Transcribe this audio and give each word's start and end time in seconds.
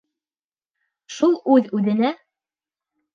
Шул 1.17 1.37
үҙ-үҙенә... 1.57 2.13